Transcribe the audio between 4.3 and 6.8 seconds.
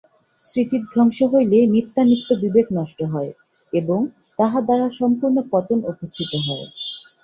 তাহা দ্বারা সম্পূর্ণ পতন উপস্থিত হয়।